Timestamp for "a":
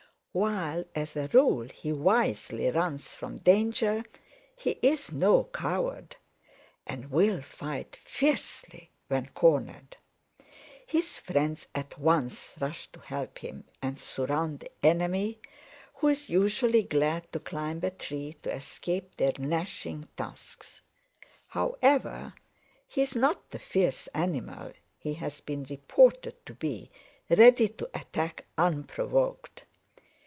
1.17-1.27, 17.83-17.91